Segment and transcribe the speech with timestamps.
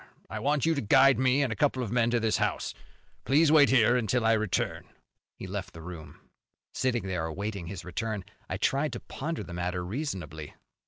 [0.31, 2.73] I want you to guide me and a couple of men to this house.
[3.23, 4.87] Please wait here until I return."
[5.37, 6.19] He left the room.
[6.73, 10.55] Sitting there awaiting his return, I tried to ponder the matter reasonably.